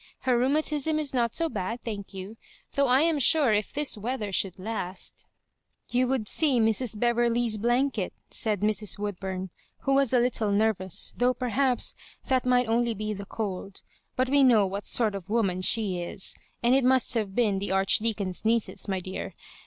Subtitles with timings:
[0.21, 2.35] Her rheumatism is not so bad, thank you—
[2.73, 5.27] though I am sure if this weather should last—"
[5.91, 6.99] "You would see Mrs.
[6.99, 8.97] Beverley*s blanket," said Mrs.
[8.97, 9.51] Woodburn,
[9.81, 11.95] who was a little nervous, though perhaps
[12.25, 15.99] that might only be the cold; *' but we know what sort of woman she
[15.99, 19.35] is, and it must have been the Archdeacon's nieces, my dear.